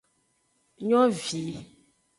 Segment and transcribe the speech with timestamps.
[0.87, 1.41] Nyovi.